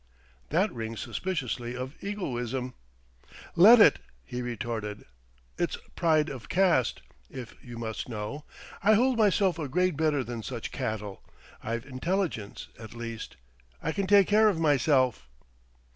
"That 0.49 0.73
rings 0.73 0.99
suspiciously 0.99 1.75
of 1.75 1.93
egoism!" 2.03 2.73
"Let 3.55 3.79
it," 3.79 3.99
he 4.25 4.41
retorted. 4.41 5.05
"It's 5.59 5.77
pride 5.95 6.27
of 6.27 6.49
caste, 6.49 7.03
if 7.29 7.53
you 7.63 7.77
must 7.77 8.09
know. 8.09 8.43
I 8.81 8.95
hold 8.95 9.15
myself 9.19 9.59
a 9.59 9.67
grade 9.69 9.95
better 9.95 10.23
than 10.23 10.41
such 10.41 10.71
cattle; 10.71 11.21
I've 11.61 11.85
intelligence, 11.85 12.69
at 12.79 12.95
least.... 12.95 13.35
I 13.79 13.91
can 13.91 14.07
take 14.07 14.27
care 14.27 14.49
of 14.49 14.59
myself!" 14.59 15.27